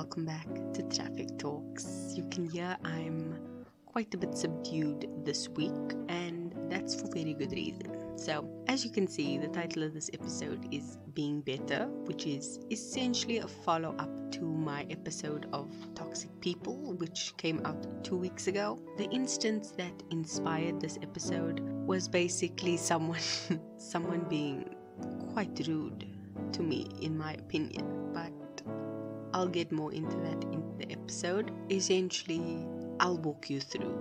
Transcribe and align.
welcome 0.00 0.24
back 0.24 0.48
to 0.72 0.82
Traffic 0.84 1.28
Talks. 1.36 2.14
You 2.16 2.26
can 2.30 2.48
hear 2.48 2.74
I'm 2.84 3.38
quite 3.84 4.14
a 4.14 4.16
bit 4.16 4.34
subdued 4.34 5.06
this 5.26 5.46
week, 5.50 5.94
and 6.08 6.54
that's 6.70 6.98
for 6.98 7.06
very 7.12 7.34
good 7.34 7.52
reason. 7.52 8.16
So, 8.16 8.48
as 8.66 8.82
you 8.82 8.90
can 8.90 9.06
see, 9.06 9.36
the 9.36 9.48
title 9.48 9.82
of 9.82 9.92
this 9.92 10.08
episode 10.14 10.66
is 10.72 10.96
Being 11.12 11.42
Better, 11.42 11.84
which 12.06 12.24
is 12.24 12.60
essentially 12.70 13.40
a 13.40 13.46
follow 13.46 13.94
up 13.98 14.08
to 14.32 14.40
my 14.40 14.86
episode 14.88 15.48
of 15.52 15.68
Toxic 15.94 16.30
People, 16.40 16.94
which 16.94 17.34
came 17.36 17.60
out 17.66 18.02
two 18.02 18.16
weeks 18.16 18.46
ago. 18.46 18.78
The 18.96 19.10
instance 19.10 19.72
that 19.72 20.02
inspired 20.10 20.80
this 20.80 20.98
episode 21.02 21.60
was 21.86 22.08
basically 22.08 22.78
someone 22.78 23.20
someone 23.76 24.24
being 24.30 24.74
quite 25.34 25.60
rude 25.68 26.06
to 26.52 26.62
me 26.62 26.88
in 27.02 27.18
my 27.18 27.34
opinion, 27.34 28.12
but 28.14 28.32
I'll 29.32 29.48
get 29.48 29.70
more 29.70 29.92
into 29.92 30.16
that 30.16 30.42
in 30.44 30.62
the 30.78 30.90
episode. 30.90 31.52
Essentially, 31.70 32.66
I'll 32.98 33.18
walk 33.18 33.48
you 33.48 33.60
through 33.60 33.94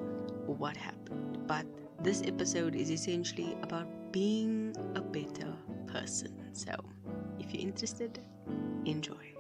what 0.46 0.76
happened. 0.76 1.40
But 1.48 1.66
this 2.02 2.22
episode 2.26 2.76
is 2.76 2.90
essentially 2.90 3.56
about 3.62 4.12
being 4.12 4.76
a 4.96 5.02
better 5.02 5.54
person. 5.88 6.50
So, 6.54 6.74
if 7.40 7.54
you're 7.54 7.62
interested, 7.62 8.20
enjoy. 8.86 9.36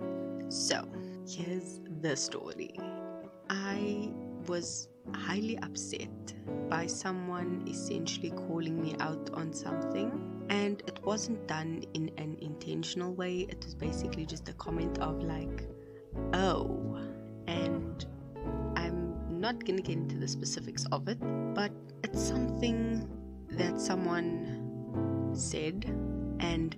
So, 0.49 0.87
here's 1.27 1.81
the 2.01 2.15
story. 2.15 2.75
I 3.49 4.11
was 4.47 4.89
highly 5.13 5.57
upset 5.59 6.33
by 6.69 6.85
someone 6.85 7.63
essentially 7.67 8.31
calling 8.31 8.79
me 8.81 8.95
out 8.99 9.29
on 9.33 9.53
something, 9.53 10.45
and 10.49 10.81
it 10.87 11.03
wasn't 11.03 11.47
done 11.47 11.83
in 11.93 12.11
an 12.17 12.37
intentional 12.41 13.13
way. 13.13 13.47
It 13.49 13.63
was 13.63 13.73
basically 13.73 14.25
just 14.25 14.49
a 14.49 14.53
comment 14.53 14.99
of, 14.99 15.23
like, 15.23 15.67
oh, 16.33 16.99
and 17.47 18.05
I'm 18.75 19.39
not 19.39 19.65
gonna 19.65 19.81
get 19.81 19.97
into 19.97 20.17
the 20.17 20.27
specifics 20.27 20.85
of 20.91 21.07
it, 21.07 21.19
but 21.53 21.71
it's 22.03 22.21
something 22.21 23.07
that 23.51 23.79
someone 23.79 25.31
said, 25.33 25.85
and 26.39 26.75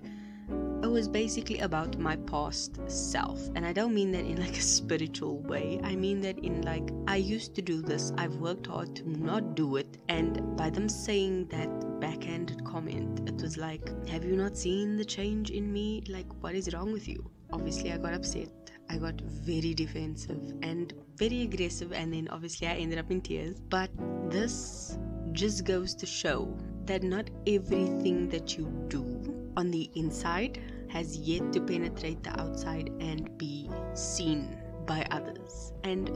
it 0.82 0.90
was 0.90 1.06
basically 1.08 1.60
about 1.60 1.98
my 1.98 2.16
past 2.16 2.80
self. 2.90 3.48
And 3.54 3.64
I 3.64 3.72
don't 3.72 3.94
mean 3.94 4.10
that 4.12 4.24
in 4.24 4.40
like 4.40 4.58
a 4.58 4.62
spiritual 4.62 5.38
way, 5.38 5.80
I 5.84 5.94
mean 5.94 6.20
that 6.22 6.38
in 6.40 6.62
like, 6.62 6.90
I 7.06 7.16
used 7.16 7.54
to 7.54 7.62
do 7.62 7.80
this, 7.82 8.12
I've 8.18 8.36
worked 8.36 8.66
hard 8.66 8.96
to 8.96 9.08
not 9.08 9.54
do 9.54 9.76
it, 9.76 9.98
and 10.08 10.56
by 10.56 10.70
them 10.70 10.88
saying 10.88 11.46
that 11.46 12.00
backhanded 12.00 12.64
comment, 12.64 13.28
it 13.28 13.40
was 13.40 13.56
like, 13.56 13.88
Have 14.08 14.24
you 14.24 14.34
not 14.36 14.56
seen 14.56 14.96
the 14.96 15.04
change 15.04 15.50
in 15.50 15.72
me? 15.72 16.02
Like, 16.08 16.26
what 16.42 16.54
is 16.54 16.72
wrong 16.74 16.92
with 16.92 17.06
you? 17.06 17.30
Obviously, 17.52 17.92
I 17.92 17.98
got 17.98 18.14
upset. 18.14 18.61
I 18.92 18.98
got 18.98 19.18
very 19.22 19.72
defensive 19.72 20.52
and 20.62 20.92
very 21.16 21.42
aggressive, 21.42 21.92
and 21.92 22.12
then 22.12 22.28
obviously 22.28 22.66
I 22.66 22.74
ended 22.74 22.98
up 22.98 23.10
in 23.10 23.22
tears. 23.22 23.58
But 23.58 23.88
this 24.28 24.98
just 25.32 25.64
goes 25.64 25.94
to 25.94 26.04
show 26.04 26.54
that 26.84 27.02
not 27.02 27.30
everything 27.46 28.28
that 28.28 28.58
you 28.58 28.66
do 28.88 29.50
on 29.56 29.70
the 29.70 29.90
inside 29.94 30.60
has 30.90 31.16
yet 31.16 31.54
to 31.54 31.60
penetrate 31.62 32.22
the 32.22 32.38
outside 32.38 32.90
and 33.00 33.38
be 33.38 33.70
seen 33.94 34.58
by 34.84 35.06
others. 35.10 35.72
And 35.84 36.10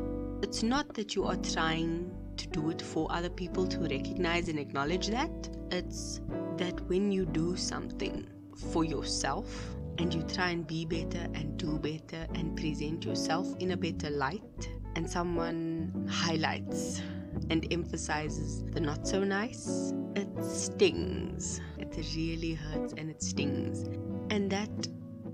it's 0.45 0.63
not 0.63 0.93
that 0.95 1.15
you 1.15 1.25
are 1.25 1.37
trying 1.37 2.15
to 2.37 2.47
do 2.49 2.69
it 2.69 2.83
for 2.83 3.11
other 3.11 3.31
people 3.31 3.67
to 3.69 3.79
recognize 3.79 4.51
and 4.51 4.59
acknowledge 4.59 5.07
that, 5.07 5.49
it's 5.71 6.21
that 6.59 6.79
when 6.91 7.11
you 7.11 7.25
do 7.25 7.57
something 7.57 8.27
for 8.71 8.85
yourself 8.85 9.77
and 9.99 10.13
you 10.13 10.23
try 10.23 10.51
and 10.51 10.67
be 10.67 10.85
better 10.85 11.27
and 11.35 11.57
do 11.57 11.79
better 11.79 12.27
and 12.35 12.57
present 12.57 13.05
yourself 13.05 13.49
in 13.59 13.73
a 13.73 13.77
better 13.77 14.11
light, 14.11 14.69
and 14.95 15.09
someone 15.09 16.07
highlights 16.11 17.03
and 17.51 17.67
emphasizes 17.73 18.65
the 18.73 18.81
not 18.81 19.07
so 19.07 19.23
nice, 19.23 19.93
it 20.15 20.29
stings. 20.45 21.61
It 21.79 21.95
really 22.17 22.55
hurts 22.55 22.95
and 22.97 23.11
it 23.11 23.23
stings. 23.23 23.85
And 24.31 24.51
that 24.51 24.89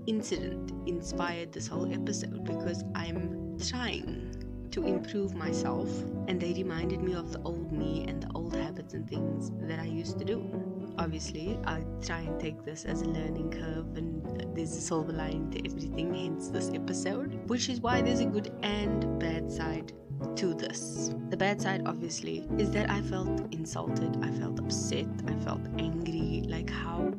incident 0.05 0.71
inspired 0.87 1.53
this 1.53 1.67
whole 1.67 1.91
episode 1.93 2.43
because 2.43 2.83
I'm 2.93 3.57
trying 3.59 4.67
to 4.71 4.85
improve 4.85 5.35
myself, 5.35 5.89
and 6.27 6.41
they 6.41 6.53
reminded 6.53 7.01
me 7.01 7.13
of 7.13 7.31
the 7.31 7.39
old 7.43 7.71
me 7.71 8.05
and 8.07 8.23
the 8.23 8.29
old 8.33 8.55
habits 8.55 8.93
and 8.93 9.07
things 9.07 9.51
that 9.67 9.79
I 9.79 9.85
used 9.85 10.17
to 10.19 10.25
do. 10.25 10.72
Obviously, 10.97 11.59
I 11.65 11.83
try 12.01 12.19
and 12.19 12.39
take 12.39 12.63
this 12.63 12.85
as 12.85 13.01
a 13.01 13.05
learning 13.05 13.51
curve, 13.51 13.97
and 13.97 14.55
there's 14.55 14.75
a 14.75 14.81
silver 14.81 15.11
line 15.11 15.49
to 15.51 15.65
everything, 15.65 16.13
hence 16.13 16.49
this 16.49 16.69
episode, 16.73 17.49
which 17.49 17.67
is 17.69 17.81
why 17.81 18.01
there's 18.01 18.19
a 18.19 18.25
good 18.25 18.53
and 18.61 19.19
bad 19.19 19.51
side 19.51 19.91
to 20.35 20.53
this. 20.53 21.13
The 21.29 21.37
bad 21.37 21.61
side, 21.61 21.83
obviously, 21.85 22.47
is 22.57 22.69
that 22.71 22.89
I 22.89 23.01
felt 23.01 23.53
insulted, 23.53 24.17
I 24.21 24.31
felt 24.31 24.59
upset, 24.59 25.07
I 25.27 25.33
felt 25.43 25.61
angry. 25.79 26.43
Like, 26.47 26.69
how 26.69 27.11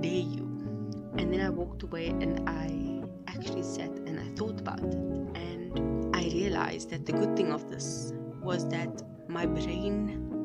dare 0.00 0.12
you? 0.12 0.44
And 1.16 1.32
then 1.32 1.40
I 1.40 1.50
walked 1.50 1.82
away 1.82 2.08
and 2.08 2.48
I 2.48 3.02
actually 3.26 3.62
sat 3.62 3.90
and 3.90 4.20
I 4.20 4.28
thought 4.36 4.60
about 4.60 4.80
it. 4.80 4.94
And 4.94 6.14
I 6.14 6.24
realized 6.24 6.90
that 6.90 7.06
the 7.06 7.12
good 7.12 7.36
thing 7.36 7.52
of 7.52 7.70
this 7.70 8.12
was 8.42 8.68
that 8.68 9.02
my 9.28 9.46
brain 9.46 10.37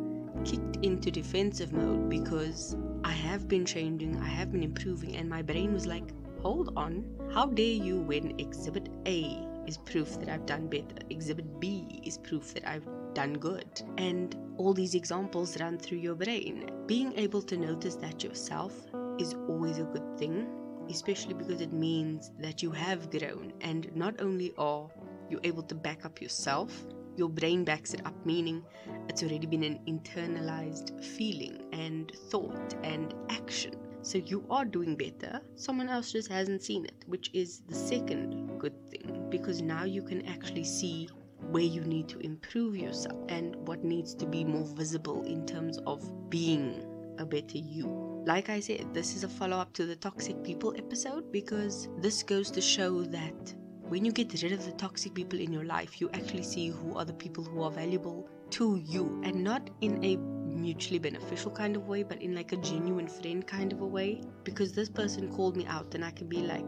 kicked 0.46 0.78
into 0.84 1.12
defensive 1.12 1.74
mode 1.74 2.10
because 2.10 2.76
I 3.04 3.12
have 3.12 3.48
been 3.48 3.66
changing, 3.66 4.18
I 4.18 4.28
have 4.28 4.52
been 4.52 4.64
improving, 4.64 5.16
and 5.16 5.30
my 5.30 5.42
brain 5.42 5.74
was 5.74 5.86
like, 5.88 6.12
hold 6.42 6.74
on, 6.78 7.06
how 7.34 7.46
dare 7.46 7.66
you 7.66 8.00
when 8.00 8.40
exhibit 8.40 8.90
A 9.08 9.46
is 9.68 9.78
proof 9.78 10.20
that 10.20 10.30
I've 10.30 10.46
done 10.46 10.68
better. 10.68 10.96
Exhibit 11.10 11.60
B 11.60 12.02
is 12.04 12.18
proof 12.18 12.54
that 12.54 12.68
I've 12.68 12.88
done 13.14 13.34
good. 13.34 13.82
And 13.98 14.36
all 14.58 14.74
these 14.74 14.96
examples 14.96 15.60
run 15.60 15.78
through 15.78 16.00
your 16.00 16.16
brain. 16.16 16.70
Being 16.86 17.14
able 17.18 17.42
to 17.44 17.58
notice 17.58 17.96
that 17.96 18.24
yourself 18.24 18.74
is 19.20 19.36
always 19.48 19.80
a 19.80 19.84
good 19.84 20.18
thing, 20.18 20.48
especially 20.90 21.34
because 21.34 21.62
it 21.62 21.72
means 21.72 22.32
that 22.40 22.62
you 22.62 22.72
have 22.72 23.10
grown. 23.10 23.54
And 23.62 23.96
not 23.96 24.20
only 24.20 24.54
are 24.58 24.90
you 25.30 25.40
able 25.44 25.64
to 25.64 25.76
back 25.76 26.06
up 26.06 26.22
yourself, 26.22 26.86
your 27.16 27.30
brain 27.30 27.64
backs 27.64 27.94
it 27.94 28.06
up, 28.06 28.16
meaning 28.26 28.64
it's 29.10 29.24
already 29.24 29.48
been 29.48 29.64
an 29.64 29.80
internalized 29.88 31.04
feeling 31.04 31.64
and 31.72 32.12
thought 32.30 32.76
and 32.84 33.14
action. 33.30 33.76
So 34.02 34.18
you 34.18 34.46
are 34.50 34.66
doing 34.66 34.96
better. 34.96 35.42
Someone 35.56 35.88
else 35.90 36.12
just 36.12 36.30
hasn't 36.30 36.62
seen 36.62 36.86
it, 36.86 37.06
which 37.08 37.30
is 37.34 37.62
the 37.68 37.76
second 37.76 38.60
good 38.60 38.74
thing 38.90 39.28
because 39.30 39.62
now 39.62 39.86
you 39.86 40.02
can 40.02 40.26
actually 40.28 40.66
see 40.66 41.08
where 41.52 41.64
you 41.64 41.82
need 41.82 42.08
to 42.10 42.20
improve 42.20 42.76
yourself 42.76 43.18
and 43.30 43.56
what 43.68 43.84
needs 43.84 44.14
to 44.16 44.26
be 44.26 44.44
more 44.44 44.66
visible 44.66 45.24
in 45.24 45.46
terms 45.46 45.78
of 45.86 46.30
being 46.30 46.86
a 47.18 47.26
better 47.26 47.58
you. 47.58 47.88
Like 48.26 48.50
I 48.50 48.60
said, 48.60 48.94
this 48.94 49.16
is 49.16 49.24
a 49.24 49.30
follow 49.30 49.58
up 49.58 49.74
to 49.74 49.86
the 49.86 49.96
toxic 49.96 50.44
people 50.44 50.74
episode 50.78 51.32
because 51.32 51.90
this 51.98 52.24
goes 52.24 52.50
to 52.52 52.62
show 52.62 53.04
that 53.04 53.54
when 53.94 54.04
you 54.04 54.12
get 54.12 54.42
rid 54.42 54.52
of 54.52 54.66
the 54.66 54.72
toxic 54.72 55.14
people 55.14 55.40
in 55.40 55.54
your 55.54 55.66
life, 55.66 56.02
you 56.02 56.10
actually 56.16 56.42
see 56.42 56.70
who 56.70 56.98
are 56.98 57.06
the 57.06 57.14
people 57.14 57.44
who 57.44 57.62
are 57.62 57.70
valuable 57.70 58.28
to 58.50 58.82
you 58.84 59.22
and 59.24 59.44
not 59.44 59.70
in 59.82 60.04
a 60.04 60.16
mutually 60.18 60.98
beneficial 60.98 61.52
kind 61.52 61.76
of 61.76 61.88
way, 61.88 62.02
but 62.02 62.20
in 62.20 62.34
like 62.34 62.54
a 62.54 62.58
genuine 62.58 63.08
friend 63.08 63.46
kind 63.46 63.72
of 63.72 63.82
a 63.82 63.86
way. 63.86 64.24
Because 64.46 64.72
this 64.72 64.90
person 64.90 65.32
called 65.32 65.56
me 65.56 65.68
out, 65.68 65.94
and 65.94 66.04
I 66.04 66.10
can 66.10 66.28
be 66.28 66.38
like, 66.38 66.66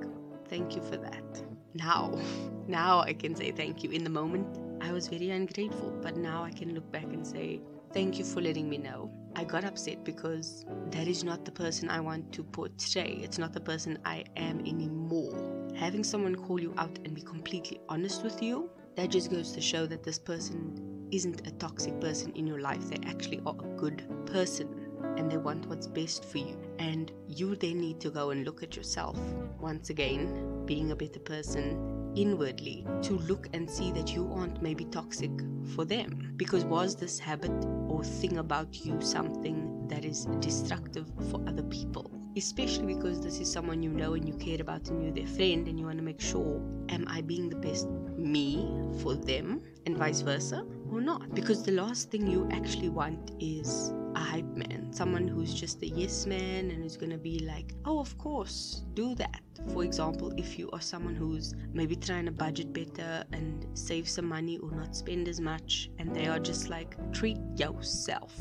thank 0.49 0.75
you 0.75 0.83
for 0.83 0.97
that. 0.97 1.43
Now, 1.73 2.15
now 2.67 2.99
I 2.99 3.13
can 3.13 3.35
say 3.35 3.49
thank 3.49 3.83
you. 3.83 3.89
In 3.89 4.03
the 4.03 4.11
moment, 4.11 4.59
I 4.79 4.91
was 4.91 5.07
very 5.07 5.31
ungrateful, 5.31 5.97
but 6.03 6.17
now 6.17 6.43
I 6.43 6.51
can 6.51 6.75
look 6.75 6.91
back 6.91 7.05
and 7.05 7.25
say, 7.25 7.59
thank 7.91 8.19
you 8.19 8.23
for 8.23 8.39
letting 8.39 8.69
me 8.69 8.77
know. 8.77 9.09
I 9.35 9.45
got 9.45 9.65
upset 9.65 10.05
because 10.05 10.63
that 10.91 11.07
is 11.07 11.23
not 11.23 11.43
the 11.43 11.51
person 11.51 11.89
I 11.89 12.01
want 12.01 12.31
to 12.33 12.43
portray. 12.43 13.19
It's 13.23 13.39
not 13.39 13.51
the 13.51 13.61
person 13.61 13.97
I 14.05 14.25
am 14.37 14.59
anymore. 14.59 15.54
Having 15.75 16.05
someone 16.05 16.35
call 16.35 16.59
you 16.59 16.73
out 16.77 16.97
and 17.03 17.13
be 17.13 17.21
completely 17.21 17.81
honest 17.89 18.23
with 18.23 18.41
you, 18.41 18.69
that 18.95 19.09
just 19.09 19.29
goes 19.29 19.51
to 19.51 19.59
show 19.59 19.85
that 19.85 20.03
this 20.03 20.17
person 20.17 21.09
isn't 21.11 21.45
a 21.45 21.51
toxic 21.51 21.99
person 21.99 22.31
in 22.33 22.47
your 22.47 22.61
life. 22.61 22.87
They 22.87 23.05
actually 23.05 23.41
are 23.45 23.55
a 23.59 23.77
good 23.77 24.03
person 24.25 24.69
and 25.17 25.29
they 25.29 25.35
want 25.35 25.65
what's 25.67 25.87
best 25.87 26.23
for 26.23 26.37
you. 26.37 26.57
And 26.79 27.11
you 27.27 27.57
then 27.57 27.81
need 27.81 27.99
to 28.01 28.09
go 28.09 28.29
and 28.29 28.45
look 28.45 28.63
at 28.63 28.77
yourself 28.77 29.19
once 29.59 29.89
again, 29.89 30.63
being 30.65 30.91
a 30.91 30.95
better 30.95 31.19
person 31.19 32.13
inwardly, 32.15 32.87
to 33.01 33.17
look 33.19 33.49
and 33.53 33.69
see 33.69 33.91
that 33.91 34.15
you 34.15 34.31
aren't 34.33 34.61
maybe 34.61 34.85
toxic 34.85 35.31
for 35.75 35.83
them. 35.83 36.33
Because 36.37 36.63
was 36.63 36.95
this 36.95 37.19
habit 37.19 37.51
or 37.89 38.01
thing 38.01 38.37
about 38.37 38.85
you 38.85 39.01
something 39.01 39.89
that 39.89 40.05
is 40.05 40.25
destructive 40.39 41.11
for 41.29 41.41
other 41.45 41.63
people? 41.63 42.14
Especially 42.35 42.93
because 42.93 43.21
this 43.21 43.39
is 43.39 43.51
someone 43.51 43.81
you 43.81 43.91
know 43.91 44.13
and 44.13 44.27
you 44.27 44.33
care 44.35 44.61
about 44.61 44.89
and 44.89 45.01
you're 45.01 45.13
their 45.13 45.27
friend 45.35 45.67
and 45.67 45.79
you 45.79 45.85
want 45.85 45.97
to 45.97 46.03
make 46.03 46.21
sure, 46.21 46.61
am 46.89 47.05
I 47.07 47.21
being 47.21 47.49
the 47.49 47.55
best 47.55 47.87
me 48.17 48.69
for 49.01 49.15
them 49.15 49.61
and 49.85 49.97
vice 49.97 50.21
versa? 50.21 50.65
or 50.95 51.01
not. 51.01 51.33
Because 51.33 51.63
the 51.63 51.71
last 51.71 52.09
thing 52.09 52.27
you 52.27 52.47
actually 52.51 52.89
want 52.89 53.31
is 53.39 53.93
a 54.15 54.19
hype 54.19 54.55
man, 54.55 54.91
someone 54.91 55.27
who's 55.27 55.53
just 55.53 55.81
a 55.83 55.87
yes 55.87 56.25
man 56.25 56.71
and 56.71 56.83
is 56.83 56.97
gonna 56.97 57.17
be 57.17 57.39
like, 57.39 57.73
oh, 57.85 57.99
of 57.99 58.17
course, 58.17 58.83
do 58.93 59.13
that. 59.15 59.41
For 59.73 59.83
example, 59.83 60.31
if 60.37 60.57
you 60.57 60.69
are 60.71 60.81
someone 60.81 61.15
who's 61.15 61.53
maybe 61.73 61.95
trying 61.95 62.25
to 62.25 62.31
budget 62.31 62.71
better 62.71 63.23
and 63.33 63.65
save 63.73 64.07
some 64.07 64.25
money 64.25 64.57
or 64.59 64.71
not 64.71 64.95
spend 64.95 65.27
as 65.27 65.41
much, 65.41 65.89
and 65.99 66.15
they 66.15 66.27
are 66.27 66.39
just 66.39 66.69
like, 66.69 66.95
treat 67.11 67.37
yourself. 67.57 68.31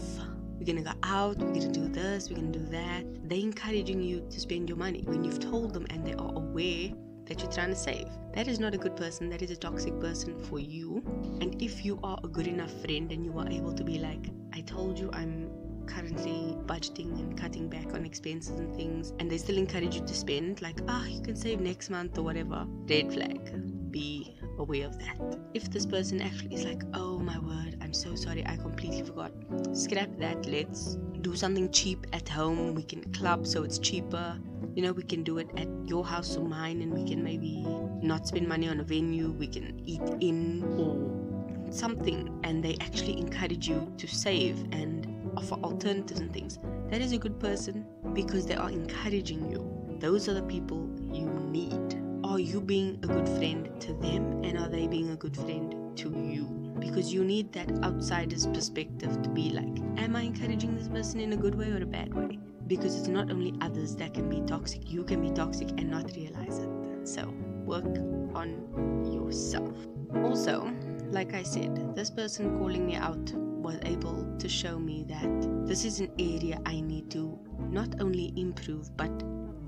We're 0.58 0.66
gonna 0.66 0.82
go 0.82 0.92
out, 1.02 1.38
we're 1.38 1.52
gonna 1.52 1.72
do 1.72 1.88
this, 1.88 2.30
we're 2.30 2.36
gonna 2.36 2.52
do 2.52 2.66
that. 2.66 3.04
They're 3.28 3.38
encouraging 3.38 4.02
you 4.02 4.26
to 4.30 4.40
spend 4.40 4.68
your 4.68 4.78
money 4.78 5.02
when 5.06 5.24
you've 5.24 5.40
told 5.40 5.74
them 5.74 5.86
and 5.90 6.06
they 6.06 6.14
are 6.14 6.32
aware 6.34 6.90
that 7.26 7.40
you're 7.40 7.50
trying 7.50 7.70
to 7.70 7.76
save. 7.76 8.06
That 8.34 8.48
is 8.48 8.60
not 8.60 8.74
a 8.74 8.78
good 8.78 8.96
person, 8.96 9.28
that 9.30 9.42
is 9.42 9.50
a 9.50 9.56
toxic 9.56 9.98
person 10.00 10.38
for 10.44 10.58
you. 10.58 11.02
And 11.40 11.60
if 11.62 11.84
you 11.84 11.98
are 12.02 12.18
a 12.22 12.28
good 12.28 12.46
enough 12.46 12.72
friend 12.82 13.10
and 13.10 13.24
you 13.24 13.38
are 13.38 13.48
able 13.48 13.72
to 13.72 13.84
be 13.84 13.98
like, 13.98 14.26
I 14.52 14.60
told 14.60 14.98
you 14.98 15.10
I'm 15.12 15.50
currently 15.86 16.56
budgeting 16.66 17.18
and 17.18 17.38
cutting 17.38 17.68
back 17.68 17.92
on 17.94 18.04
expenses 18.04 18.58
and 18.58 18.74
things, 18.74 19.12
and 19.18 19.30
they 19.30 19.38
still 19.38 19.58
encourage 19.58 19.94
you 19.96 20.00
to 20.02 20.14
spend, 20.14 20.62
like, 20.62 20.80
ah, 20.88 21.02
oh, 21.02 21.08
you 21.08 21.20
can 21.20 21.36
save 21.36 21.60
next 21.60 21.90
month 21.90 22.16
or 22.18 22.22
whatever, 22.22 22.66
red 22.88 23.12
flag. 23.12 23.90
Be 23.90 24.36
aware 24.58 24.86
of 24.86 24.98
that. 24.98 25.38
If 25.54 25.70
this 25.70 25.86
person 25.86 26.20
actually 26.20 26.54
is 26.54 26.64
like, 26.64 26.82
oh 26.94 27.18
my 27.18 27.38
word, 27.38 27.76
I'm 27.80 27.92
so 27.92 28.14
sorry, 28.14 28.44
I 28.46 28.56
completely 28.56 29.02
forgot, 29.02 29.32
scrap 29.72 30.08
that. 30.18 30.46
Let's 30.46 30.96
do 31.20 31.34
something 31.36 31.70
cheap 31.70 32.06
at 32.12 32.28
home. 32.28 32.74
We 32.74 32.82
can 32.82 33.02
club 33.12 33.46
so 33.46 33.62
it's 33.62 33.78
cheaper. 33.78 34.38
You 34.74 34.82
know, 34.82 34.92
we 34.92 35.02
can 35.02 35.22
do 35.22 35.38
it 35.38 35.48
at 35.56 35.68
your 35.84 36.04
house 36.04 36.36
or 36.36 36.44
mine, 36.44 36.82
and 36.82 36.92
we 36.92 37.04
can 37.08 37.22
maybe 37.22 37.64
not 38.02 38.26
spend 38.26 38.48
money 38.48 38.68
on 38.68 38.80
a 38.80 38.84
venue. 38.84 39.30
We 39.30 39.46
can 39.46 39.80
eat 39.86 40.02
in 40.20 40.64
or 40.78 41.72
something, 41.72 42.40
and 42.44 42.62
they 42.62 42.76
actually 42.80 43.18
encourage 43.18 43.68
you 43.68 43.92
to 43.98 44.06
save 44.06 44.58
and 44.72 45.30
offer 45.36 45.54
alternatives 45.54 46.20
and 46.20 46.32
things. 46.32 46.58
That 46.90 47.00
is 47.00 47.12
a 47.12 47.18
good 47.18 47.38
person 47.40 47.86
because 48.12 48.46
they 48.46 48.54
are 48.54 48.70
encouraging 48.70 49.50
you. 49.50 49.96
Those 50.00 50.28
are 50.28 50.34
the 50.34 50.42
people 50.42 50.88
you 51.12 51.26
need. 51.26 52.03
Are 52.34 52.40
you 52.40 52.60
being 52.60 52.98
a 53.04 53.06
good 53.06 53.28
friend 53.28 53.80
to 53.80 53.92
them 53.92 54.42
and 54.42 54.58
are 54.58 54.68
they 54.68 54.88
being 54.88 55.10
a 55.10 55.16
good 55.16 55.36
friend 55.36 55.96
to 55.98 56.10
you? 56.10 56.46
Because 56.80 57.14
you 57.14 57.24
need 57.24 57.52
that 57.52 57.70
outsider's 57.84 58.48
perspective 58.48 59.22
to 59.22 59.28
be 59.28 59.50
like, 59.50 59.78
am 60.02 60.16
I 60.16 60.22
encouraging 60.22 60.76
this 60.76 60.88
person 60.88 61.20
in 61.20 61.32
a 61.32 61.36
good 61.36 61.54
way 61.54 61.70
or 61.70 61.80
a 61.80 61.86
bad 61.86 62.12
way? 62.12 62.40
Because 62.66 62.96
it's 62.96 63.06
not 63.06 63.30
only 63.30 63.54
others 63.60 63.94
that 63.98 64.14
can 64.14 64.28
be 64.28 64.40
toxic, 64.48 64.90
you 64.90 65.04
can 65.04 65.22
be 65.22 65.30
toxic 65.30 65.68
and 65.78 65.88
not 65.88 66.10
realize 66.16 66.58
it. 66.58 66.68
So, 67.04 67.32
work 67.64 67.84
on 68.34 69.12
yourself. 69.12 69.76
Also, 70.16 70.72
like 71.12 71.34
I 71.34 71.44
said, 71.44 71.94
this 71.94 72.10
person 72.10 72.58
calling 72.58 72.84
me 72.84 72.96
out 72.96 73.32
was 73.36 73.78
able 73.84 74.26
to 74.40 74.48
show 74.48 74.76
me 74.76 75.04
that 75.04 75.68
this 75.68 75.84
is 75.84 76.00
an 76.00 76.10
area 76.18 76.60
I 76.66 76.80
need 76.80 77.12
to 77.12 77.38
not 77.70 78.00
only 78.00 78.32
improve 78.34 78.96
but 78.96 79.12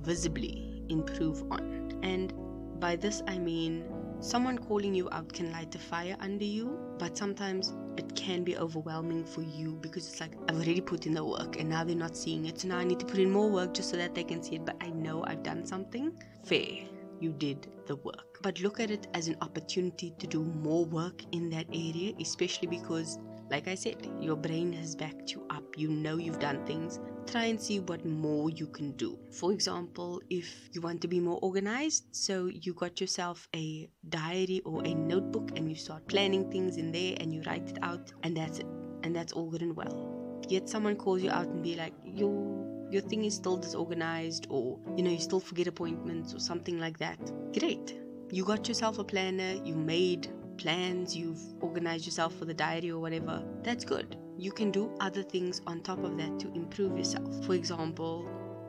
visibly 0.03 0.83
improve 0.89 1.45
on. 1.53 2.01
And 2.03 2.33
by 2.81 2.97
this 2.97 3.23
I 3.27 3.39
mean 3.39 3.85
someone 4.21 4.59
calling 4.59 4.95
you 4.95 5.09
out 5.13 5.33
can 5.33 5.53
light 5.53 5.75
a 5.75 5.79
fire 5.79 6.17
under 6.21 6.45
you, 6.45 6.79
but 6.99 7.17
sometimes 7.17 7.75
it 7.97 8.15
can 8.15 8.45
be 8.45 8.57
overwhelming 8.57 9.25
for 9.25 9.43
you 9.43 9.79
because 9.81 10.09
it's 10.09 10.21
like 10.21 10.33
I've 10.49 10.57
already 10.57 10.81
put 10.81 11.07
in 11.07 11.15
the 11.15 11.25
work 11.25 11.59
and 11.59 11.69
now 11.69 11.85
they're 11.85 11.97
not 11.97 12.17
seeing 12.17 12.47
it. 12.47 12.61
So 12.61 12.69
now 12.69 12.79
I 12.79 12.85
need 12.85 13.01
to 13.01 13.07
put 13.07 13.19
in 13.19 13.31
more 13.31 13.51
work 13.51 13.75
just 13.75 13.91
so 13.91 13.97
that 13.97 14.15
they 14.15 14.25
can 14.25 14.43
see 14.43 14.57
it, 14.57 14.65
but 14.65 14.77
I 14.81 14.91
know 14.91 15.25
I've 15.27 15.43
done 15.43 15.67
something. 15.67 16.13
Fair 16.45 16.87
you 17.21 17.33
did 17.33 17.67
the 17.87 17.97
work. 17.97 18.39
But 18.43 18.61
look 18.61 18.81
at 18.81 18.91
it 18.91 19.07
as 19.15 19.29
an 19.29 19.37
opportunity 19.41 20.15
to 20.19 20.27
do 20.27 20.43
more 20.43 20.85
work 20.85 21.23
in 21.33 21.51
that 21.51 21.67
area, 21.73 22.13
especially 22.21 22.69
because 22.69 23.19
like 23.51 23.69
I 23.69 23.75
said, 23.75 24.09
your 24.21 24.37
brain 24.37 24.73
has 24.73 24.97
backed 24.97 25.33
you 25.33 25.47
up. 25.51 25.65
You 25.77 25.89
know 25.89 26.17
you've 26.17 26.39
done 26.39 26.65
things. 26.67 26.99
Try 27.27 27.45
and 27.45 27.61
see 27.61 27.81
what 27.81 28.05
more 28.05 28.51
you 28.51 28.67
can 28.67 28.93
do. 28.93 29.19
For 29.33 29.53
example, 29.53 30.21
if 30.31 30.69
you 30.73 30.81
want 30.81 31.01
to 31.03 31.09
be 31.09 31.21
more 31.21 31.39
organized, 31.43 32.05
so 32.13 32.47
you 32.47 32.75
got 32.75 33.01
yourself 33.01 33.49
a 33.55 33.89
diary 34.09 34.63
or 34.65 34.83
a 34.85 34.95
notebook 34.95 35.51
and 35.57 35.69
you 35.69 35.77
start 35.77 36.07
planning 36.09 36.51
things 36.51 36.77
in 36.77 36.93
there 36.93 37.17
and 37.21 37.35
you 37.35 37.43
write 37.47 37.69
it 37.69 37.79
out, 37.83 38.13
and 38.23 38.37
that's 38.37 38.59
it. 38.59 38.67
And 39.03 39.15
that's 39.15 39.33
all 39.33 39.51
good 39.51 39.63
and 39.63 39.77
well. 39.77 40.41
Yet 40.49 40.69
someone 40.69 40.97
calls 40.97 41.23
you 41.23 41.31
out 41.31 41.47
and 41.47 41.63
be 41.63 41.77
like, 41.77 41.95
your 42.05 42.65
your 42.91 43.03
thing 43.03 43.25
is 43.25 43.35
still 43.35 43.57
disorganized 43.57 44.47
or 44.49 44.79
you 44.97 45.03
know 45.03 45.11
you 45.11 45.19
still 45.19 45.41
forget 45.41 45.67
appointments 45.67 46.35
or 46.35 46.39
something 46.39 46.79
like 46.79 46.99
that. 46.99 47.19
Great. 47.59 47.99
You 48.31 48.45
got 48.45 48.67
yourself 48.69 48.99
a 48.99 49.05
planner, 49.05 49.61
you 49.65 49.75
made 49.75 50.29
plans, 50.57 51.17
you've 51.17 51.41
organized 51.61 52.07
yourself 52.07 52.35
for 52.37 52.45
the 52.45 52.55
diary 52.55 52.91
or 52.91 52.99
whatever, 52.99 53.43
that's 53.63 53.85
good. 53.85 54.17
You 54.39 54.53
can 54.53 54.71
do 54.71 54.91
other 55.01 55.23
things 55.23 55.63
on 55.67 55.81
top 55.81 56.03
of 56.05 56.17
that 56.19 56.39
to 56.41 56.53
improve 56.53 56.97
yourself. 56.97 57.45
For 57.45 57.55
example, 57.55 58.29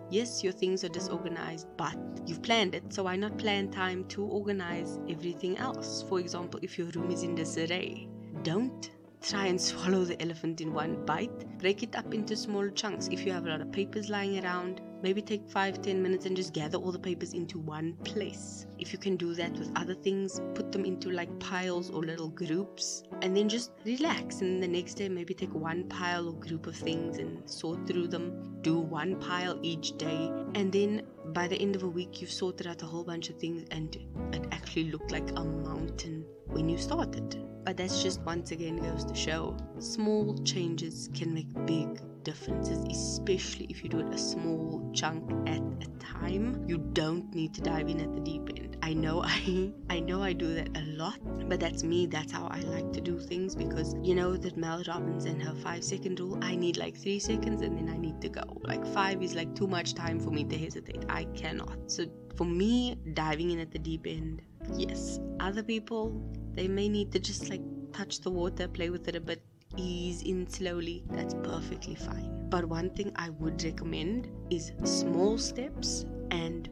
yes, 0.10 0.44
your 0.44 0.54
things 0.54 0.84
are 0.84 0.90
disorganized, 0.90 1.68
but 1.78 1.98
you've 2.26 2.42
planned 2.42 2.76
it, 2.76 2.94
so 2.94 3.04
why 3.04 3.16
not 3.16 3.38
plan 3.38 3.70
time 3.70 4.06
to 4.06 4.24
organize 4.24 5.00
everything 5.10 5.58
else? 5.58 6.04
For 6.08 6.20
example, 6.20 6.60
if 6.64 6.78
your 6.78 6.88
room 6.88 7.12
is 7.12 7.24
in 7.24 7.36
disarray, 7.36 8.08
don't 8.44 8.92
try 9.22 9.48
and 9.48 9.60
swallow 9.70 10.04
the 10.04 10.22
elephant 10.22 10.62
in 10.62 10.74
one 10.74 11.06
bite. 11.06 11.57
Break 11.60 11.82
it 11.82 11.96
up 11.96 12.14
into 12.14 12.36
small 12.36 12.70
chunks. 12.70 13.08
If 13.08 13.26
you 13.26 13.32
have 13.32 13.48
a 13.48 13.50
lot 13.50 13.62
of 13.62 13.72
papers 13.72 14.10
lying 14.10 14.44
around, 14.44 14.82
maybe 15.02 15.22
take 15.24 15.50
5 15.50 15.82
10 15.82 16.02
minutes 16.02 16.26
and 16.28 16.36
just 16.36 16.54
gather 16.54 16.78
all 16.78 16.92
the 16.92 17.00
papers 17.00 17.34
into 17.34 17.58
one 17.58 17.94
place. 18.04 18.68
If 18.78 18.94
you 18.94 19.00
can 19.00 19.18
do 19.18 19.34
that 19.34 19.54
with 19.58 19.72
other 19.76 19.96
things, 19.96 20.40
put 20.54 20.72
them 20.72 20.86
into 20.86 21.10
like 21.10 21.40
piles 21.40 21.90
or 21.90 22.04
little 22.04 22.30
groups 22.30 23.04
and 23.24 23.36
then 23.36 23.50
just 23.50 23.72
relax. 23.86 24.42
And 24.42 24.62
the 24.62 24.68
next 24.68 24.96
day, 24.96 25.10
maybe 25.10 25.34
take 25.34 25.54
one 25.54 25.90
pile 25.90 26.28
or 26.28 26.34
group 26.34 26.68
of 26.68 26.76
things 26.76 27.18
and 27.18 27.50
sort 27.50 27.88
through 27.88 28.10
them. 28.10 28.60
Do 28.62 28.78
one 28.78 29.20
pile 29.20 29.58
each 29.64 29.98
day, 29.98 30.32
and 30.54 30.72
then 30.72 31.04
by 31.34 31.48
the 31.48 31.56
end 31.56 31.76
of 31.76 31.84
a 31.84 31.88
week, 31.88 32.22
you've 32.22 32.32
sorted 32.32 32.68
out 32.68 32.84
a 32.84 32.86
whole 32.86 33.04
bunch 33.04 33.30
of 33.30 33.38
things 33.38 33.66
and 33.72 33.96
it 34.32 34.46
actually 34.52 34.92
looked 34.92 35.12
like 35.12 35.30
a 35.32 35.44
mountain 35.44 36.26
when 36.48 36.70
you 36.70 36.78
started. 36.78 37.44
But 37.66 37.76
that's 37.76 38.02
just 38.02 38.22
once 38.22 38.52
again 38.52 38.78
goes 38.78 39.04
to 39.04 39.14
show 39.14 39.58
small 39.80 40.38
changes 40.46 41.10
can 41.14 41.34
make 41.34 41.47
big 41.66 42.00
differences, 42.24 42.84
especially 42.90 43.66
if 43.70 43.84
you 43.84 43.90
do 43.90 44.00
it 44.00 44.14
a 44.14 44.18
small 44.18 44.92
chunk 44.94 45.24
at 45.48 45.62
a 45.62 45.90
time. 46.00 46.64
You 46.68 46.78
don't 46.78 47.34
need 47.34 47.54
to 47.56 47.62
dive 47.62 47.88
in 47.88 48.02
at 48.02 48.14
the 48.14 48.20
deep 48.20 48.50
end. 48.56 48.78
I 48.82 48.94
know 48.94 49.24
I 49.24 49.72
I 49.90 50.00
know 50.00 50.22
I 50.24 50.34
do 50.34 50.54
that 50.56 50.70
a 50.76 50.84
lot, 51.02 51.20
but 51.50 51.60
that's 51.60 51.84
me. 51.84 52.06
That's 52.06 52.32
how 52.32 52.48
I 52.48 52.60
like 52.62 52.92
to 52.94 53.02
do 53.02 53.20
things 53.20 53.56
because 53.56 53.96
you 54.02 54.16
know 54.16 54.36
that 54.36 54.58
Mel 54.58 54.84
Robbins 54.88 55.26
and 55.26 55.42
her 55.42 55.56
five 55.56 55.84
second 55.84 56.20
rule. 56.20 56.38
I 56.42 56.56
need 56.56 56.78
like 56.78 56.98
three 56.98 57.20
seconds 57.20 57.62
and 57.62 57.78
then 57.78 57.90
I 57.90 57.98
need 57.98 58.22
to 58.22 58.30
go. 58.30 58.62
Like 58.64 58.86
five 58.88 59.24
is 59.24 59.36
like 59.36 59.56
too 59.56 59.68
much 59.68 59.94
time 59.94 60.20
for 60.20 60.32
me 60.32 60.44
to 60.46 60.58
hesitate. 60.58 61.06
I 61.10 61.26
cannot. 61.42 61.78
So 61.92 62.06
for 62.36 62.46
me, 62.46 62.98
diving 63.14 63.52
in 63.52 63.60
at 63.60 63.72
the 63.72 63.80
deep 63.80 64.06
end, 64.06 64.42
yes. 64.76 65.20
Other 65.40 65.64
people, 65.64 66.22
they 66.54 66.68
may 66.68 66.88
need 66.90 67.12
to 67.14 67.20
just 67.20 67.50
like 67.50 67.62
touch 67.94 68.20
the 68.22 68.30
water, 68.30 68.68
play 68.68 68.90
with 68.90 69.08
it 69.08 69.16
a 69.16 69.22
bit, 69.22 69.42
ease 69.78 70.24
in 70.24 70.48
slowly, 70.50 71.04
that's 71.12 71.34
perfectly 71.44 71.96
fine. 71.96 72.48
But 72.50 72.66
one 72.66 72.90
thing 72.90 73.12
I 73.16 73.30
would 73.30 73.64
recommend 73.64 74.30
is 74.50 74.72
small 74.84 75.38
steps 75.38 76.06
and 76.32 76.70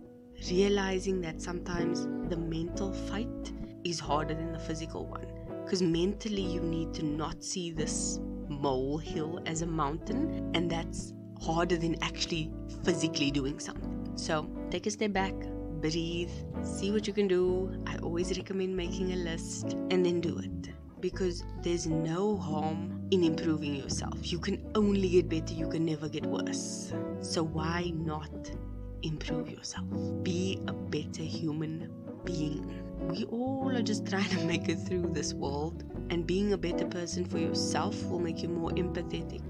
realizing 0.50 1.21
that 1.21 1.41
sometimes 1.41 2.07
the 2.29 2.38
mental 2.38 2.93
fight 2.93 3.51
is 3.83 4.00
harder 4.00 4.33
than 4.33 4.51
the 4.51 4.59
physical 4.59 5.05
one. 5.05 5.27
Because 5.63 5.81
mentally, 5.81 6.41
you 6.41 6.62
need 6.62 6.93
to 6.95 7.03
not 7.03 7.43
see 7.43 7.71
this 7.71 8.19
molehill 8.47 9.41
as 9.45 9.62
a 9.62 9.65
mountain, 9.65 10.51
and 10.53 10.69
that's 10.69 11.13
harder 11.41 11.77
than 11.77 12.01
actually 12.03 12.51
physically 12.83 13.31
doing 13.31 13.59
something. 13.59 14.12
So 14.15 14.50
take 14.69 14.85
a 14.85 14.91
step 14.91 15.13
back, 15.13 15.33
breathe, 15.81 16.31
see 16.63 16.91
what 16.91 17.07
you 17.07 17.13
can 17.13 17.27
do. 17.27 17.83
I 17.85 17.97
always 17.97 18.38
recommend 18.38 18.75
making 18.75 19.13
a 19.13 19.15
list 19.15 19.74
and 19.91 20.05
then 20.05 20.21
do 20.21 20.38
it 20.39 20.75
because 21.05 21.43
there's 21.62 21.85
no 21.85 22.35
harm 22.35 23.00
in 23.12 23.24
improving 23.24 23.75
yourself. 23.75 24.15
You 24.24 24.39
can 24.39 24.65
only 24.74 25.07
get 25.07 25.29
better, 25.29 25.53
you 25.53 25.69
can 25.69 25.85
never 25.85 26.09
get 26.09 26.25
worse. 26.25 26.91
So, 27.21 27.43
why 27.43 27.91
not 27.93 28.50
improve 29.03 29.47
yourself? 29.47 29.85
Be 30.24 30.59
a 30.67 30.74
better 30.74 31.21
human 31.21 31.91
being. 32.24 32.81
We 33.01 33.25
all 33.25 33.71
are 33.75 33.83
just 33.83 34.07
trying 34.12 34.29
to 34.29 34.43
make 34.45 34.67
it 34.67 34.77
through 34.77 35.12
this 35.13 35.31
world, 35.31 35.83
and 36.09 36.25
being 36.25 36.53
a 36.53 36.57
better 36.57 36.88
person 36.88 37.24
for 37.24 37.38
yourself 37.38 38.03
will 38.07 38.17
make 38.19 38.41
you 38.41 38.50
more 38.50 38.71
empathetic. 38.71 39.43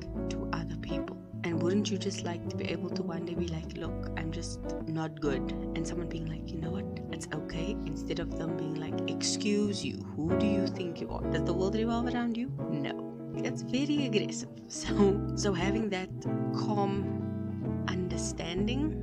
And 1.55 1.63
wouldn't 1.63 1.89
you 1.89 1.97
just 1.97 2.25
like 2.25 2.49
to 2.49 2.57
be 2.57 2.65
able 2.65 2.89
to 2.89 3.01
one 3.01 3.23
day 3.23 3.33
be 3.33 3.47
like, 3.47 3.77
look, 3.77 4.11
I'm 4.17 4.29
just 4.29 4.59
not 4.87 5.21
good? 5.21 5.39
And 5.77 5.87
someone 5.87 6.09
being 6.09 6.25
like, 6.25 6.51
you 6.51 6.59
know 6.59 6.71
what, 6.71 6.83
it's 7.13 7.29
okay. 7.33 7.77
Instead 7.85 8.19
of 8.19 8.37
them 8.37 8.57
being 8.57 8.75
like, 8.75 9.09
excuse 9.09 9.81
you, 9.81 9.95
who 10.17 10.37
do 10.37 10.45
you 10.45 10.67
think 10.67 10.99
you 10.99 11.09
are? 11.11 11.21
Does 11.31 11.45
the 11.45 11.53
world 11.53 11.75
revolve 11.75 12.13
around 12.13 12.35
you? 12.35 12.51
No. 12.69 13.13
That's 13.35 13.61
very 13.61 14.05
aggressive. 14.07 14.49
So, 14.67 15.21
so 15.35 15.53
having 15.53 15.89
that 15.91 16.09
calm 16.57 17.85
understanding 17.87 19.01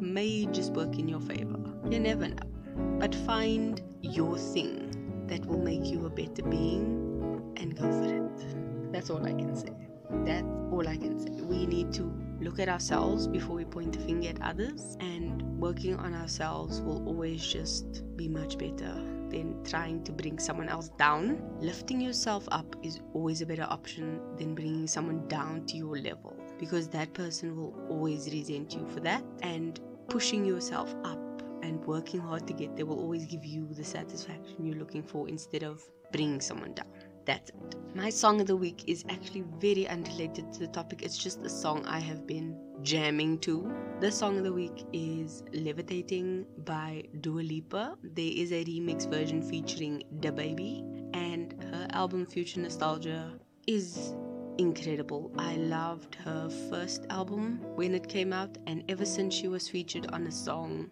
may 0.00 0.46
just 0.46 0.72
work 0.72 0.98
in 0.98 1.08
your 1.08 1.20
favor. 1.20 1.60
You 1.88 2.00
never 2.00 2.26
know. 2.26 2.98
But 2.98 3.14
find 3.14 3.80
your 4.00 4.38
thing 4.38 5.24
that 5.28 5.46
will 5.46 5.60
make 5.60 5.84
you 5.84 6.04
a 6.06 6.10
better 6.10 6.42
being 6.42 7.54
and 7.58 7.76
go 7.78 7.88
for 7.92 8.12
it. 8.12 8.92
That's 8.92 9.08
all 9.08 9.24
I 9.24 9.34
can 9.34 9.54
say. 9.54 9.91
That's 10.24 10.46
all 10.70 10.86
I 10.86 10.96
can 10.96 11.18
say. 11.18 11.42
We 11.42 11.66
need 11.66 11.92
to 11.94 12.12
look 12.40 12.58
at 12.58 12.68
ourselves 12.68 13.26
before 13.26 13.56
we 13.56 13.64
point 13.64 13.92
the 13.92 14.00
finger 14.00 14.28
at 14.28 14.42
others, 14.42 14.96
and 15.00 15.42
working 15.58 15.96
on 15.96 16.14
ourselves 16.14 16.80
will 16.80 17.06
always 17.06 17.44
just 17.44 18.04
be 18.16 18.28
much 18.28 18.58
better 18.58 18.92
than 19.30 19.64
trying 19.64 20.04
to 20.04 20.12
bring 20.12 20.38
someone 20.38 20.68
else 20.68 20.90
down. 20.98 21.40
Lifting 21.60 22.00
yourself 22.00 22.46
up 22.52 22.76
is 22.82 23.00
always 23.14 23.40
a 23.40 23.46
better 23.46 23.66
option 23.68 24.20
than 24.36 24.54
bringing 24.54 24.86
someone 24.86 25.26
down 25.28 25.66
to 25.66 25.76
your 25.76 25.96
level 25.96 26.36
because 26.58 26.88
that 26.88 27.12
person 27.14 27.56
will 27.56 27.74
always 27.88 28.30
resent 28.30 28.74
you 28.74 28.86
for 28.88 29.00
that. 29.00 29.24
And 29.42 29.80
pushing 30.08 30.44
yourself 30.44 30.94
up 31.04 31.18
and 31.62 31.84
working 31.86 32.20
hard 32.20 32.46
to 32.46 32.52
get 32.52 32.76
there 32.76 32.86
will 32.86 32.98
always 32.98 33.24
give 33.24 33.44
you 33.44 33.66
the 33.72 33.84
satisfaction 33.84 34.66
you're 34.66 34.78
looking 34.78 35.02
for 35.02 35.28
instead 35.28 35.62
of 35.62 35.82
bringing 36.12 36.40
someone 36.40 36.74
down. 36.74 36.86
That's 37.24 37.50
it. 37.50 37.76
My 37.94 38.08
song 38.08 38.40
of 38.40 38.46
the 38.46 38.56
week 38.56 38.84
is 38.86 39.04
actually 39.08 39.44
very 39.58 39.86
unrelated 39.86 40.52
to 40.54 40.60
the 40.60 40.66
topic. 40.68 41.02
It's 41.02 41.18
just 41.18 41.42
a 41.42 41.48
song 41.48 41.84
I 41.86 42.00
have 42.00 42.26
been 42.26 42.56
jamming 42.82 43.38
to. 43.40 43.70
The 44.00 44.10
song 44.10 44.38
of 44.38 44.44
the 44.44 44.52
week 44.52 44.84
is 44.92 45.42
Levitating 45.52 46.46
by 46.64 47.04
Dua 47.20 47.42
Lipa. 47.42 47.96
There 48.02 48.32
is 48.34 48.50
a 48.50 48.64
remix 48.64 49.08
version 49.08 49.42
featuring 49.42 50.02
DaBaby, 50.20 51.10
and 51.14 51.62
her 51.64 51.86
album 51.90 52.26
Future 52.26 52.60
Nostalgia 52.60 53.38
is 53.66 54.14
incredible. 54.58 55.30
I 55.38 55.56
loved 55.56 56.14
her 56.16 56.48
first 56.70 57.06
album 57.10 57.60
when 57.76 57.94
it 57.94 58.08
came 58.08 58.32
out, 58.32 58.58
and 58.66 58.82
ever 58.88 59.04
since 59.04 59.34
she 59.34 59.48
was 59.48 59.68
featured 59.68 60.10
on 60.12 60.26
a 60.26 60.32
song, 60.32 60.90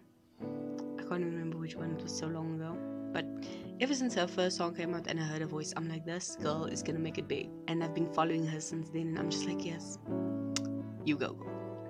I 0.99 1.03
can't 1.03 1.25
remember 1.25 1.57
which 1.57 1.75
one, 1.75 1.91
it 1.91 2.03
was 2.03 2.17
so 2.17 2.27
long 2.27 2.55
ago. 2.55 2.77
But 3.11 3.25
ever 3.81 3.95
since 3.95 4.13
her 4.13 4.27
first 4.27 4.57
song 4.57 4.75
came 4.75 4.93
out 4.93 5.07
and 5.07 5.19
I 5.19 5.23
heard 5.23 5.41
her 5.41 5.47
voice, 5.47 5.73
I'm 5.75 5.89
like, 5.89 6.05
this 6.05 6.37
girl 6.39 6.65
is 6.65 6.83
gonna 6.83 6.99
make 6.99 7.17
it 7.17 7.27
big. 7.27 7.49
And 7.67 7.83
I've 7.83 7.95
been 7.95 8.13
following 8.13 8.45
her 8.45 8.61
since 8.61 8.89
then, 8.89 9.07
and 9.07 9.19
I'm 9.19 9.29
just 9.29 9.45
like, 9.47 9.65
yes, 9.65 9.97
you 11.03 11.17
go. 11.17 11.35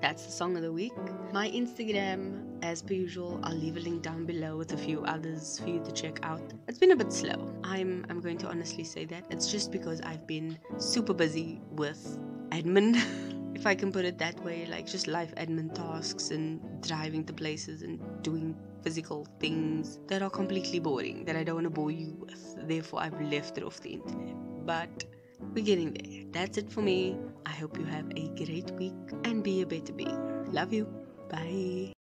That's 0.02 0.26
the 0.26 0.32
song 0.32 0.56
of 0.56 0.64
the 0.64 0.72
week. 0.72 0.94
My 1.34 1.50
Instagram, 1.50 2.58
as 2.64 2.82
per 2.82 2.94
usual, 2.94 3.40
I'll 3.44 3.56
leave 3.56 3.76
a 3.76 3.82
link 3.82 4.02
down 4.02 4.26
below 4.26 4.58
with 4.58 4.72
a 4.74 4.78
few 4.78 5.04
others 5.04 5.60
for 5.60 5.68
you 5.70 5.84
to 5.84 5.92
check 5.92 6.20
out. 6.24 6.42
It's 6.68 6.80
been 6.80 6.92
a 6.92 6.96
bit 6.96 7.12
slow. 7.12 7.54
I'm 7.64 8.06
I'm 8.10 8.22
going 8.22 8.38
to 8.40 8.48
honestly 8.48 8.84
say 8.84 9.06
that. 9.06 9.26
It's 9.30 9.52
just 9.52 9.72
because 9.72 10.02
I've 10.02 10.26
been 10.26 10.58
super 10.78 11.14
busy 11.14 11.62
with 11.72 12.18
admin. 12.50 13.00
if 13.62 13.68
I 13.68 13.76
can 13.76 13.92
put 13.92 14.06
it 14.06 14.18
that 14.18 14.44
way, 14.44 14.66
like 14.66 14.88
just 14.88 15.06
life 15.06 15.36
admin 15.36 15.72
tasks 15.76 16.32
and 16.32 16.60
driving 16.82 17.24
to 17.26 17.34
places 17.34 17.84
and 17.84 18.00
doing 18.24 18.56
physical 18.82 19.28
things 19.40 20.00
that 20.08 20.24
are 20.24 20.32
completely 20.32 20.80
boring 20.80 21.26
that 21.26 21.36
I 21.36 21.44
don't 21.44 21.58
want 21.58 21.66
to 21.66 21.70
bore 21.70 21.92
you 21.92 22.18
with. 22.20 22.68
Therefore, 22.68 23.02
I've 23.02 23.22
left 23.22 23.60
it 23.60 23.64
off 23.64 23.80
the 23.82 23.92
internet. 23.92 24.36
But 24.66 25.06
we're 25.54 25.64
getting 25.64 25.94
there. 25.94 26.24
That's 26.32 26.58
it 26.58 26.72
for 26.72 26.82
me. 26.82 27.20
I 27.46 27.52
hope 27.52 27.78
you 27.78 27.86
have 27.86 28.08
a 28.16 28.30
great 28.30 28.72
week 28.72 28.94
and 29.26 29.44
be 29.44 29.62
a 29.62 29.68
better 29.68 29.94
being. 29.94 30.52
Love 30.52 30.74
you. 30.74 30.88
Bye. 31.30 31.94